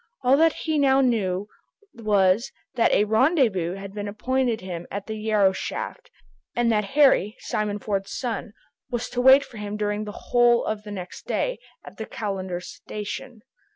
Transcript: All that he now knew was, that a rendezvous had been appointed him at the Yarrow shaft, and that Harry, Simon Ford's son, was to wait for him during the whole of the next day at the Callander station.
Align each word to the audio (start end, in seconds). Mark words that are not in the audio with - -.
All 0.23 0.35
that 0.37 0.53
he 0.65 0.79
now 0.79 1.01
knew 1.01 1.47
was, 1.93 2.51
that 2.73 2.91
a 2.91 3.03
rendezvous 3.03 3.75
had 3.75 3.93
been 3.93 4.07
appointed 4.07 4.59
him 4.61 4.87
at 4.89 5.05
the 5.05 5.13
Yarrow 5.15 5.51
shaft, 5.51 6.09
and 6.55 6.71
that 6.71 6.83
Harry, 6.95 7.35
Simon 7.37 7.77
Ford's 7.77 8.11
son, 8.17 8.53
was 8.89 9.09
to 9.09 9.21
wait 9.21 9.45
for 9.45 9.57
him 9.57 9.77
during 9.77 10.05
the 10.05 10.31
whole 10.33 10.65
of 10.65 10.81
the 10.81 10.91
next 10.91 11.27
day 11.27 11.59
at 11.85 11.97
the 11.97 12.07
Callander 12.07 12.61
station. 12.61 13.43